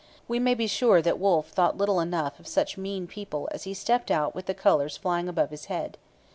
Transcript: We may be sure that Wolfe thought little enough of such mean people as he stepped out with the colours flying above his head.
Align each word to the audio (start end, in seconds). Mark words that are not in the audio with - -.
We 0.27 0.39
may 0.39 0.55
be 0.55 0.65
sure 0.65 0.99
that 1.03 1.19
Wolfe 1.19 1.49
thought 1.49 1.77
little 1.77 1.99
enough 1.99 2.39
of 2.39 2.47
such 2.47 2.75
mean 2.75 3.05
people 3.05 3.47
as 3.51 3.65
he 3.65 3.75
stepped 3.75 4.09
out 4.09 4.33
with 4.33 4.47
the 4.47 4.55
colours 4.55 4.97
flying 4.97 5.29
above 5.29 5.51
his 5.51 5.65
head. 5.65 5.99